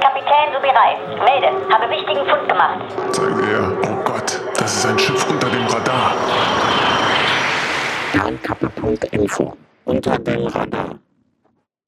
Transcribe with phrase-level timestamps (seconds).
[0.00, 2.80] Kapitän Subirei, melde, habe wichtigen Fund gemacht.
[3.12, 3.72] Zeigen Sie her.
[3.82, 6.14] Oh Gott, das ist ein Schiff unter dem Radar.
[8.12, 10.98] Tarnkappe.info unter dem Radar.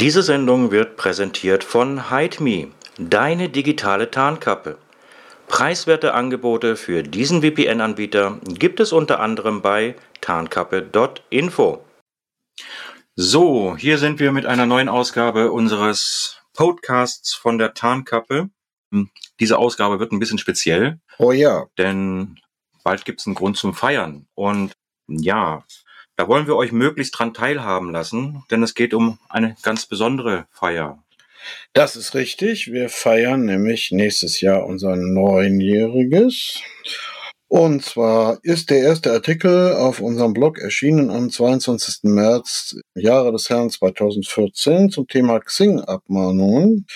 [0.00, 4.78] Diese Sendung wird präsentiert von HideMe, deine digitale Tarnkappe.
[5.48, 11.82] Preiswerte Angebote für diesen VPN-Anbieter gibt es unter anderem bei tarnkappe.info.
[13.16, 18.50] So, hier sind wir mit einer neuen Ausgabe unseres Podcasts von der Tarnkappe.
[18.92, 21.66] Hm, Diese Ausgabe wird ein bisschen speziell, Oh ja.
[21.78, 22.40] denn
[22.82, 24.26] bald gibt es einen Grund zum Feiern.
[24.34, 24.72] Und
[25.06, 25.64] ja,
[26.16, 30.48] da wollen wir euch möglichst dran teilhaben lassen, denn es geht um eine ganz besondere
[30.50, 31.00] Feier.
[31.74, 32.72] Das ist richtig.
[32.72, 36.60] Wir feiern nämlich nächstes Jahr unser Neunjähriges.
[37.48, 42.00] Und zwar ist der erste Artikel auf unserem Blog erschienen am 22.
[42.02, 46.86] März, Jahre des Herrn 2014, zum Thema Xing-Abmahnungen.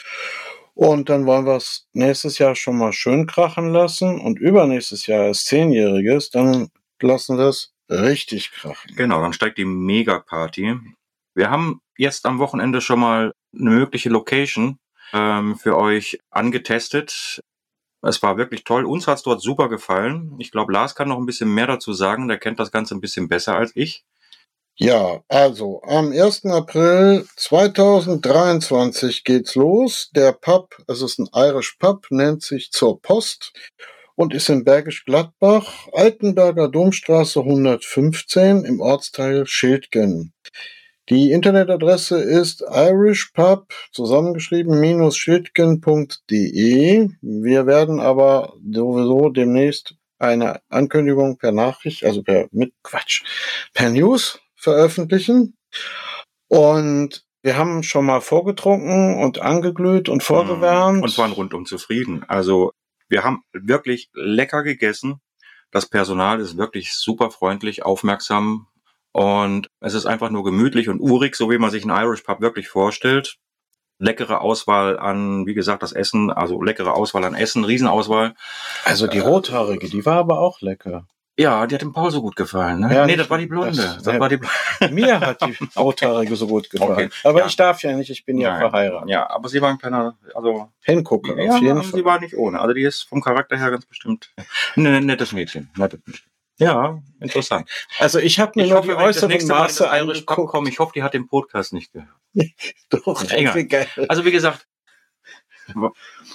[0.75, 4.21] Und dann wollen wir es nächstes Jahr schon mal schön krachen lassen.
[4.21, 6.69] Und übernächstes Jahr ist Zehnjähriges, dann
[7.01, 8.95] lassen wir es richtig krachen.
[8.95, 10.77] Genau, dann steigt die Mega-Party.
[11.35, 14.79] Wir haben jetzt am Wochenende schon mal eine mögliche Location
[15.15, 17.41] ähm, für euch angetestet.
[18.03, 18.85] Es war wirklich toll.
[18.85, 20.35] Uns hat's dort super gefallen.
[20.39, 22.29] Ich glaube, Lars kann noch ein bisschen mehr dazu sagen.
[22.29, 24.05] Der kennt das Ganze ein bisschen besser als ich.
[24.77, 26.47] Ja, also am 1.
[26.47, 30.11] April 2023 geht's los.
[30.17, 33.53] Der Pub, es ist ein Irish Pub, nennt sich Zur Post
[34.17, 40.33] und ist in Bergisch Gladbach, Altenberger Domstraße 115 im Ortsteil Schildgen.
[41.09, 47.09] Die Internetadresse ist irishpub zusammengeschrieben minus schildgen.de.
[47.21, 53.25] Wir werden aber sowieso demnächst eine Ankündigung per Nachricht, also per mit Quatsch,
[53.75, 55.57] per News veröffentlichen.
[56.47, 61.03] Und wir haben schon mal vorgetrunken und angeglüht und vorgewärmt.
[61.03, 62.25] Und waren rundum zufrieden.
[62.29, 62.73] Also
[63.09, 65.21] wir haben wirklich lecker gegessen.
[65.73, 68.69] Das Personal ist wirklich super freundlich, aufmerksam.
[69.13, 72.41] Und es ist einfach nur gemütlich und urig, so wie man sich einen Irish Pub
[72.41, 73.37] wirklich vorstellt.
[73.99, 78.35] Leckere Auswahl an, wie gesagt, das Essen, also leckere Auswahl an Essen, Riesenauswahl.
[78.85, 81.07] also die rothaarige, die war aber auch lecker.
[81.39, 82.81] Ja, die hat dem Paul so gut gefallen.
[82.81, 82.95] Ne?
[82.95, 83.71] Ja, nee, das war die Blonde.
[83.77, 84.55] das- Das, war die Blonde.
[84.95, 86.93] Mir hat die rothaarige so gut gefallen.
[86.93, 87.47] Okay, Aber ja.
[87.47, 88.61] ich darf ja nicht, ich bin ja Nein.
[88.71, 89.09] verheiratet.
[89.09, 91.93] Ja, aber sie war ein kleiner, also Hingucker ja, auf jeden Fall.
[92.01, 92.61] sie war nicht ohne.
[92.61, 94.31] Also die ist vom Charakter her ganz bestimmt
[94.77, 95.71] ein ein nettes Mädchen.
[95.77, 96.32] Nettes Mädchen.
[96.59, 97.69] Ja, interessant.
[97.99, 101.15] Also ich habe mir Ich nur hoffe, die äußeren Maße komme, ich hoffe, die hat
[101.15, 102.11] den Podcast nicht gehört.
[102.91, 103.55] Doch, Egal.
[103.55, 103.89] wie geil.
[104.09, 104.67] Also wie gesagt,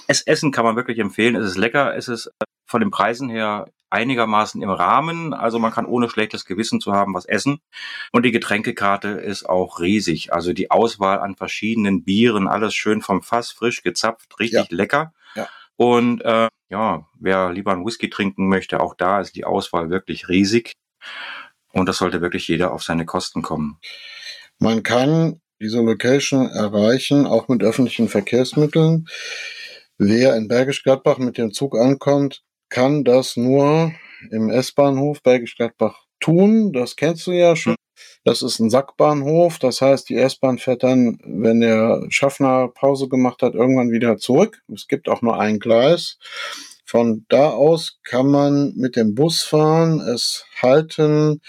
[0.06, 1.36] es Essen kann man wirklich empfehlen.
[1.36, 1.94] Es ist lecker.
[1.96, 5.32] Es ist äh, von den Preisen her einigermaßen im Rahmen.
[5.32, 7.60] Also man kann ohne schlechtes Gewissen zu haben was essen.
[8.12, 10.32] Und die Getränkekarte ist auch riesig.
[10.32, 15.12] Also die Auswahl an verschiedenen Bieren, alles schön vom Fass, frisch gezapft, richtig lecker.
[15.34, 15.48] Ja.
[15.76, 20.28] Und äh, ja, wer lieber einen Whisky trinken möchte, auch da ist die Auswahl wirklich
[20.28, 20.72] riesig.
[21.72, 23.78] Und das sollte wirklich jeder auf seine Kosten kommen.
[24.58, 29.06] Man kann diese Location erreichen, auch mit öffentlichen Verkehrsmitteln.
[29.98, 33.92] Wer in Bergisch Gladbach mit dem Zug ankommt, kann das nur
[34.30, 36.72] im S-Bahnhof Bergisch Gladbach tun.
[36.72, 37.76] Das kennst du ja schon.
[38.24, 39.58] Das ist ein Sackbahnhof.
[39.58, 44.62] Das heißt, die S-Bahn fährt dann, wenn der Schaffner Pause gemacht hat, irgendwann wieder zurück.
[44.72, 46.18] Es gibt auch nur ein Gleis.
[46.84, 50.00] Von da aus kann man mit dem Bus fahren.
[50.00, 51.40] Es halten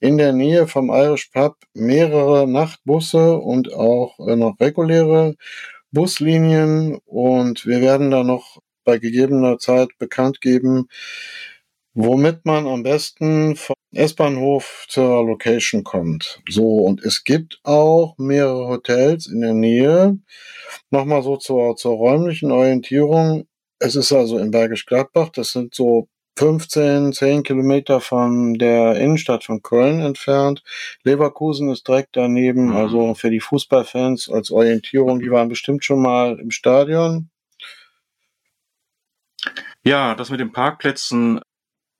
[0.00, 5.36] in der Nähe vom Irish Pub mehrere Nachtbusse und auch äh, noch reguläre
[5.92, 10.88] Buslinien und wir werden da noch bei gegebener Zeit bekannt geben,
[11.94, 16.40] womit man am besten vom S-Bahnhof zur Location kommt.
[16.48, 20.18] So, und es gibt auch mehrere Hotels in der Nähe.
[20.90, 23.46] Nochmal so zur, zur räumlichen Orientierung.
[23.78, 26.08] Es ist also in Bergisch Gladbach, das sind so
[26.38, 30.62] 15, 10 Kilometer von der Innenstadt von Köln entfernt.
[31.04, 32.76] Leverkusen ist direkt daneben, Mhm.
[32.76, 37.28] also für die Fußballfans als Orientierung, die waren bestimmt schon mal im Stadion.
[39.84, 41.40] Ja, das mit den Parkplätzen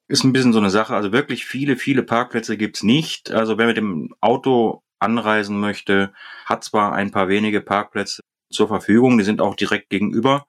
[0.09, 0.95] ist ein bisschen so eine Sache.
[0.95, 3.31] Also wirklich viele, viele Parkplätze gibt's nicht.
[3.31, 6.13] Also wer mit dem Auto anreisen möchte,
[6.45, 8.21] hat zwar ein paar wenige Parkplätze
[8.53, 10.47] zur Verfügung, die sind auch direkt gegenüber,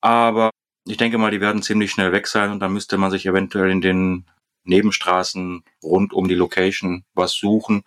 [0.00, 0.50] aber
[0.86, 3.70] ich denke mal, die werden ziemlich schnell weg sein und dann müsste man sich eventuell
[3.70, 4.26] in den
[4.64, 7.82] Nebenstraßen rund um die Location was suchen.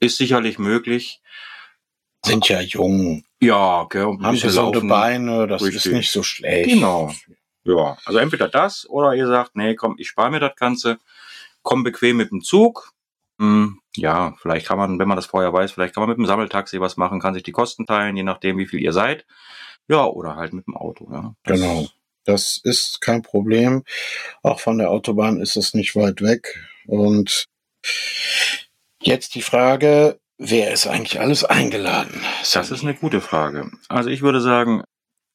[0.00, 1.20] Ist sicherlich möglich.
[2.24, 4.88] Sind ja jung, Ja, gell, ein haben gesunde laufen.
[4.88, 5.92] Beine, das ist Richtig.
[5.92, 6.70] nicht so schlecht.
[6.70, 7.12] Genau.
[7.68, 10.98] Ja, also entweder das oder ihr sagt, nee, komm, ich spare mir das Ganze,
[11.62, 12.92] komm bequem mit dem Zug.
[13.38, 16.24] Hm, ja, vielleicht kann man, wenn man das vorher weiß, vielleicht kann man mit dem
[16.24, 19.26] Sammeltaxi was machen, kann sich die Kosten teilen, je nachdem, wie viel ihr seid.
[19.86, 21.08] Ja, oder halt mit dem Auto.
[21.12, 21.34] Ja.
[21.44, 21.86] Das genau.
[22.24, 23.84] Das ist kein Problem.
[24.42, 26.58] Auch von der Autobahn ist es nicht weit weg.
[26.86, 27.46] Und
[29.00, 32.22] jetzt die Frage, wer ist eigentlich alles eingeladen?
[32.52, 33.70] Das ist eine gute Frage.
[33.88, 34.84] Also ich würde sagen,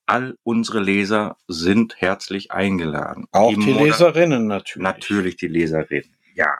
[0.05, 3.25] all unsere Leser sind herzlich eingeladen.
[3.31, 4.83] Auch die, die Leserinnen natürlich.
[4.83, 6.53] Natürlich die Leserinnen, ja.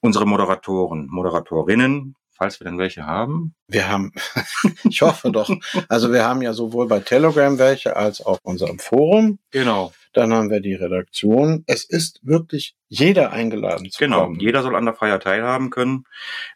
[0.00, 3.54] Unsere Moderatoren, Moderatorinnen, falls wir denn welche haben.
[3.68, 4.12] Wir haben,
[4.84, 5.50] ich hoffe doch.
[5.88, 9.38] Also wir haben ja sowohl bei Telegram welche als auch unserem Forum.
[9.50, 9.92] Genau.
[10.12, 11.64] Dann haben wir die Redaktion.
[11.66, 14.22] Es ist wirklich jeder eingeladen zu genau.
[14.22, 14.34] kommen.
[14.34, 16.04] Genau, jeder soll an der Feier teilhaben können.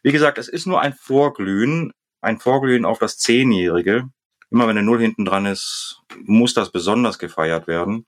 [0.01, 1.91] Wie gesagt, es ist nur ein Vorglühen,
[2.21, 4.09] ein Vorglühen auf das Zehnjährige.
[4.51, 8.05] Immer wenn eine Null hinten dran ist, muss das besonders gefeiert werden.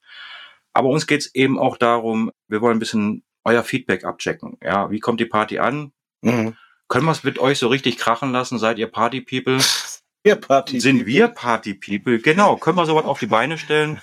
[0.73, 4.57] Aber uns geht's eben auch darum, wir wollen ein bisschen euer Feedback abchecken.
[4.61, 5.93] Ja, wie kommt die Party an?
[6.21, 6.55] Mhm.
[6.89, 8.59] Können wir es mit euch so richtig krachen lassen?
[8.59, 9.57] Seid ihr Party People?
[10.25, 12.17] Wir Party Sind wir Party People?
[12.17, 12.55] Genau.
[12.55, 13.99] Können wir sowas auf die Beine stellen?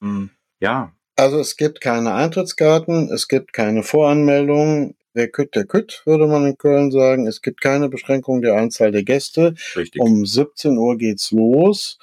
[0.00, 0.30] Hm,
[0.60, 0.92] ja.
[1.14, 4.94] Also es gibt keine Eintrittskarten, es gibt keine Voranmeldung.
[5.14, 7.26] Wer kütt, der kütt, würde man in Köln sagen.
[7.26, 9.54] Es gibt keine Beschränkung der Anzahl der Gäste.
[9.76, 10.00] Richtig.
[10.00, 11.98] Um 17 Uhr geht's los.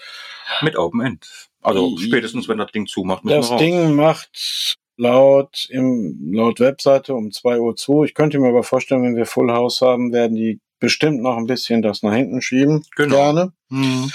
[0.61, 1.49] Mit Open End.
[1.61, 3.61] Also spätestens, wenn das Ding zumacht, müssen das wir raus.
[3.61, 8.03] Ding macht laut, im, laut Webseite um 2 Uhr zu.
[8.03, 11.47] Ich könnte mir aber vorstellen, wenn wir Full House haben, werden die bestimmt noch ein
[11.47, 12.83] bisschen das nach hinten schieben.
[12.95, 13.15] Genau.
[13.15, 13.53] Gerne.
[13.69, 14.11] Mhm.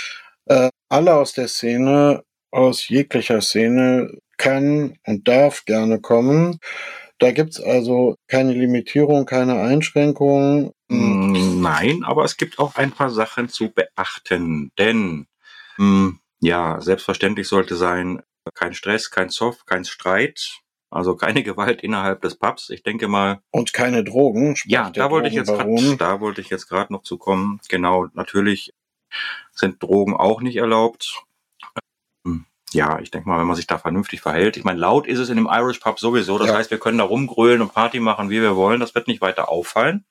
[0.47, 6.59] Äh, alle aus der Szene, aus jeglicher Szene, kann und darf gerne kommen.
[7.19, 10.73] Da gibt's also keine Limitierung, keine Einschränkungen.
[10.89, 14.73] Mm, nein, aber es gibt auch ein paar Sachen zu beachten.
[14.79, 15.27] Denn,
[15.77, 18.23] mm, ja, selbstverständlich sollte sein,
[18.55, 20.61] kein Stress, kein Zoff, kein Streit.
[20.91, 22.71] Also keine Gewalt innerhalb des Pubs.
[22.71, 23.41] Ich denke mal.
[23.51, 24.57] Und keine Drogen.
[24.67, 25.69] Ja, da wollte ich jetzt grad,
[26.01, 27.61] da wollte ich jetzt gerade noch zu kommen.
[27.69, 28.73] Genau, natürlich
[29.53, 31.25] sind Drogen auch nicht erlaubt.
[32.75, 34.57] Ja, ich denke mal, wenn man sich da vernünftig verhält.
[34.57, 36.39] Ich meine, laut ist es in dem Irish Pub sowieso.
[36.39, 36.55] Das ja.
[36.55, 38.81] heißt, wir können da rumgrölen und Party machen, wie wir wollen.
[38.81, 40.05] Das wird nicht weiter auffallen.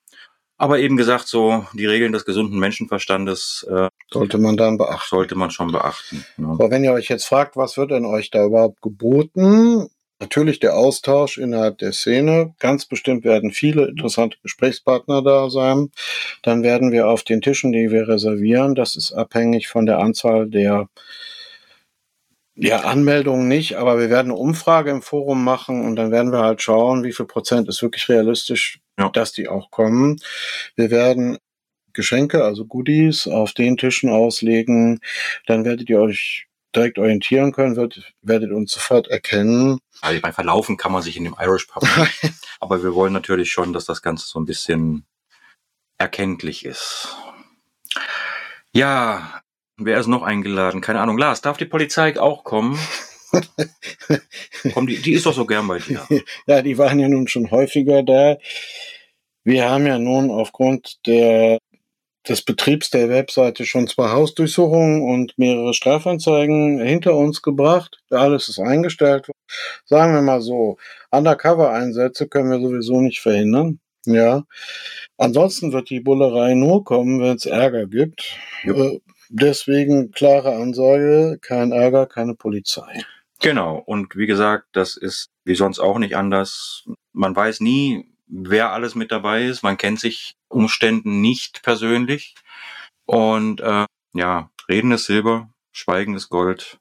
[0.57, 5.09] Aber eben gesagt, so die Regeln des gesunden Menschenverstandes äh, sollte man dann beachten.
[5.09, 6.23] Sollte man schon beachten.
[6.37, 6.55] Ja.
[6.57, 9.89] So, wenn ihr euch jetzt fragt, was wird denn euch da überhaupt geboten?
[10.19, 12.53] Natürlich der Austausch innerhalb der Szene.
[12.59, 15.91] Ganz bestimmt werden viele interessante Gesprächspartner da sein.
[16.43, 20.47] Dann werden wir auf den Tischen, die wir reservieren, das ist abhängig von der Anzahl
[20.47, 20.87] der
[22.55, 26.39] ja, Anmeldungen nicht, aber wir werden eine Umfrage im Forum machen und dann werden wir
[26.39, 29.09] halt schauen, wie viel Prozent ist wirklich realistisch, ja.
[29.09, 30.19] dass die auch kommen.
[30.75, 31.37] Wir werden
[31.93, 34.99] Geschenke, also Goodies, auf den Tischen auslegen.
[35.45, 39.79] Dann werdet ihr euch direkt orientieren können, wird, werdet uns sofort erkennen.
[40.01, 41.83] Also bei Verlaufen kann man sich in dem Irish Pub.
[42.59, 45.05] aber wir wollen natürlich schon, dass das Ganze so ein bisschen
[45.97, 47.15] erkenntlich ist.
[48.71, 49.42] Ja,
[49.77, 50.81] wer ist noch eingeladen?
[50.81, 51.17] Keine Ahnung.
[51.17, 52.77] Lars, darf die Polizei auch kommen?
[54.73, 56.05] Komm, die, die ist doch so gern bei dir.
[56.47, 58.37] Ja, die waren ja nun schon häufiger da.
[59.43, 61.57] Wir haben ja nun aufgrund der
[62.27, 68.01] des Betriebs der Webseite schon zwei Hausdurchsuchungen und mehrere Strafanzeigen hinter uns gebracht.
[68.09, 69.27] Alles ist eingestellt.
[69.85, 70.77] Sagen wir mal so,
[71.11, 73.79] Undercover-Einsätze können wir sowieso nicht verhindern.
[74.05, 74.43] Ja.
[75.17, 78.37] Ansonsten wird die Bullerei nur kommen, wenn es Ärger gibt.
[78.63, 78.99] Äh,
[79.33, 83.03] deswegen klare Ansage, kein Ärger, keine Polizei.
[83.41, 83.77] Genau.
[83.77, 86.85] Und wie gesagt, das ist wie sonst auch nicht anders.
[87.11, 89.63] Man weiß nie, wer alles mit dabei ist.
[89.63, 92.35] Man kennt sich Umständen nicht persönlich.
[93.05, 96.77] Und äh, ja, Reden ist Silber, Schweigen ist Gold.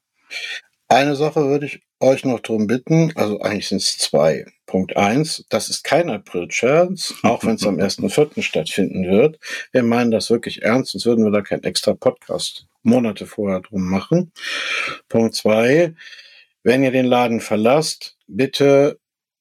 [0.89, 4.45] Eine Sache würde ich euch noch darum bitten, also eigentlich sind es zwei.
[4.67, 8.43] Punkt eins, das ist kein April-Scherz, auch wenn es am 1.4.
[8.43, 9.39] stattfinden wird.
[9.71, 13.89] Wir meinen das wirklich ernst, sonst würden wir da keinen extra Podcast Monate vorher drum
[13.89, 14.33] machen.
[15.09, 15.95] Punkt zwei,
[16.63, 18.99] wenn ihr den Laden verlasst, bitte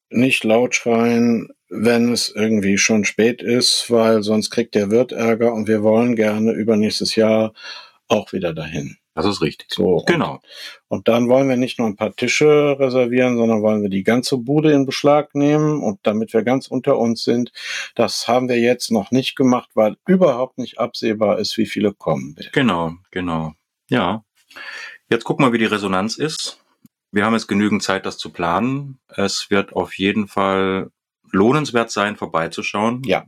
[0.10, 5.54] nicht laut schreien, wenn es irgendwie schon spät ist, weil sonst kriegt der Wirt Ärger
[5.54, 7.54] und wir wollen gerne übernächstes Jahr
[8.08, 8.98] auch wieder dahin.
[9.14, 9.68] Das ist richtig.
[9.72, 10.36] So, genau.
[10.36, 10.42] Und,
[10.88, 14.38] und dann wollen wir nicht nur ein paar Tische reservieren, sondern wollen wir die ganze
[14.38, 17.52] Bude in Beschlag nehmen und damit wir ganz unter uns sind.
[17.96, 22.38] Das haben wir jetzt noch nicht gemacht, weil überhaupt nicht absehbar ist, wie viele kommen
[22.38, 22.52] werden.
[22.54, 23.54] Genau, genau.
[23.90, 24.24] Ja.
[25.10, 26.64] Jetzt gucken wir, wie die Resonanz ist.
[27.12, 29.00] Wir haben jetzt genügend Zeit, das zu planen.
[29.10, 30.90] Es wird auf jeden Fall
[31.32, 33.04] lohnenswert sein, vorbeizuschauen.
[33.04, 33.26] Ja.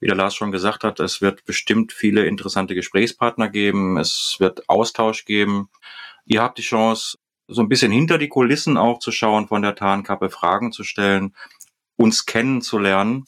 [0.00, 3.98] Wie der Lars schon gesagt hat, es wird bestimmt viele interessante Gesprächspartner geben.
[3.98, 5.68] Es wird Austausch geben.
[6.24, 9.74] Ihr habt die Chance, so ein bisschen hinter die Kulissen auch zu schauen, von der
[9.74, 11.34] Tarnkappe Fragen zu stellen,
[11.96, 13.26] uns kennenzulernen.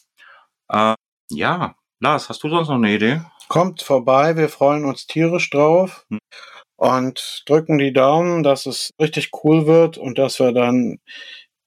[0.68, 0.94] Äh,
[1.30, 3.20] ja, Lars, hast du sonst noch eine Idee?
[3.48, 6.06] Kommt vorbei, wir freuen uns tierisch drauf.
[6.08, 6.18] Hm.
[6.76, 10.98] und drücken die Daumen, dass es richtig cool wird und dass wir dann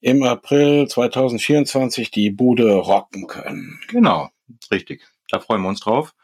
[0.00, 3.80] im April 2024 die Bude rocken können.
[3.88, 4.28] Genau,
[4.70, 5.06] richtig.
[5.30, 6.14] Da freuen wir uns drauf.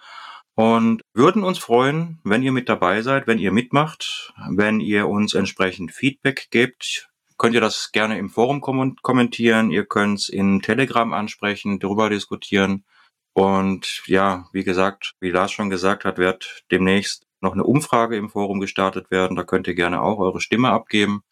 [0.55, 5.35] Und würden uns freuen, wenn ihr mit dabei seid, wenn ihr mitmacht, wenn ihr uns
[5.35, 7.09] entsprechend Feedback gebt.
[7.39, 12.85] Könnt ihr das gerne im Forum kommentieren, ihr könnt es in Telegram ansprechen, darüber diskutieren.
[13.33, 18.29] Und ja, wie gesagt, wie Lars schon gesagt hat, wird demnächst noch eine Umfrage im
[18.29, 19.37] Forum gestartet werden.
[19.37, 21.23] Da könnt ihr gerne auch eure Stimme abgeben.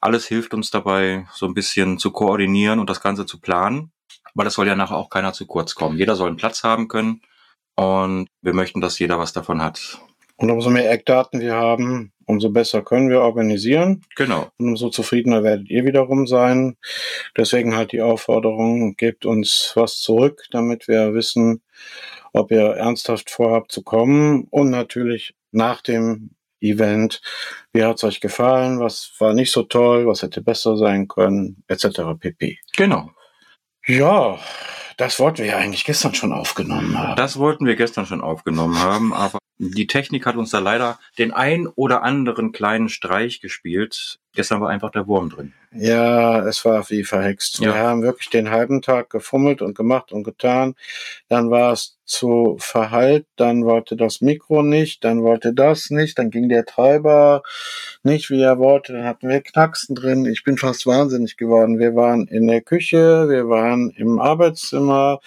[0.00, 3.90] Alles hilft uns dabei, so ein bisschen zu koordinieren und das Ganze zu planen.
[4.36, 5.96] Aber das soll ja nachher auch keiner zu kurz kommen.
[5.96, 7.22] Jeder soll einen Platz haben können.
[7.74, 9.98] Und wir möchten, dass jeder was davon hat.
[10.36, 14.02] Und umso mehr Eckdaten wir haben, umso besser können wir organisieren.
[14.14, 14.50] Genau.
[14.58, 16.76] Und umso zufriedener werdet ihr wiederum sein.
[17.34, 21.62] Deswegen halt die Aufforderung, gebt uns was zurück, damit wir wissen,
[22.34, 24.46] ob ihr ernsthaft vorhabt zu kommen.
[24.50, 27.22] Und natürlich nach dem Event,
[27.72, 32.00] wie hat's euch gefallen, was war nicht so toll, was hätte besser sein können, etc.
[32.18, 32.58] pp.
[32.76, 33.10] Genau.
[33.86, 34.38] Ja,
[34.96, 37.16] das wollten wir ja eigentlich gestern schon aufgenommen haben.
[37.16, 41.32] Das wollten wir gestern schon aufgenommen haben, aber die Technik hat uns da leider den
[41.32, 44.18] ein oder anderen kleinen Streich gespielt.
[44.34, 45.54] Gestern war einfach der Wurm drin.
[45.72, 47.58] Ja, es war wie verhext.
[47.60, 47.74] Ja.
[47.74, 50.74] Wir haben wirklich den halben Tag gefummelt und gemacht und getan.
[51.28, 56.30] Dann war es zu verhallt, dann wollte das Mikro nicht, dann wollte das nicht, dann
[56.30, 57.42] ging der Treiber
[58.02, 60.24] nicht, wie er wollte, dann hatten wir Knacksen drin.
[60.24, 61.78] Ich bin fast wahnsinnig geworden.
[61.78, 65.20] Wir waren in der Küche, wir waren im Arbeitszimmer,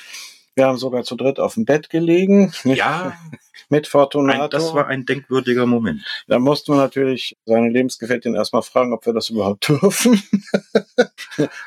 [0.56, 2.54] wir haben sogar zu dritt auf dem Bett gelegen.
[2.64, 3.14] Ja,
[3.70, 4.44] Mit Fortunato.
[4.44, 6.02] ein, das war ein denkwürdiger Moment.
[6.28, 10.22] Da mussten wir natürlich seine Lebensgefährtin erstmal fragen, ob wir das überhaupt dürfen.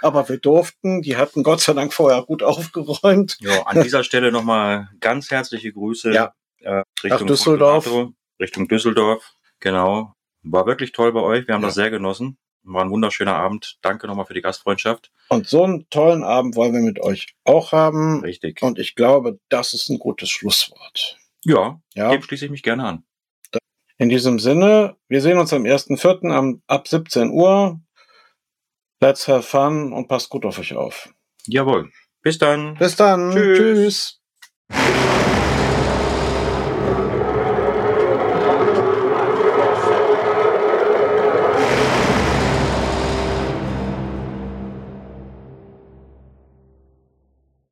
[0.00, 1.02] Aber wir durften.
[1.02, 3.36] Die hatten Gott sei Dank vorher gut aufgeräumt.
[3.40, 6.34] Ja, an dieser Stelle nochmal ganz herzliche Grüße Ja.
[6.60, 7.84] äh, Richtung Nach Düsseldorf.
[7.84, 9.34] Fortunato, Richtung Düsseldorf.
[9.60, 10.12] Genau.
[10.42, 11.46] War wirklich toll bei euch.
[11.46, 11.68] Wir haben Ja.
[11.68, 12.36] das sehr genossen.
[12.64, 13.78] War ein wunderschöner Abend.
[13.82, 15.10] Danke nochmal für die Gastfreundschaft.
[15.28, 18.20] Und so einen tollen Abend wollen wir mit euch auch haben.
[18.22, 18.62] Richtig.
[18.62, 21.16] Und ich glaube, das ist ein gutes Schlusswort.
[21.44, 22.10] Ja, Ja.
[22.10, 23.04] dem schließe ich mich gerne an.
[23.98, 26.30] In diesem Sinne, wir sehen uns am 1.4.
[26.32, 27.80] am- ab 17 Uhr.
[29.00, 31.12] Let's have fun und passt gut auf euch auf.
[31.46, 31.90] Jawohl.
[32.22, 32.74] Bis dann.
[32.78, 33.32] Bis dann.
[33.32, 34.20] Tschüss.
[34.70, 35.21] Tschüss.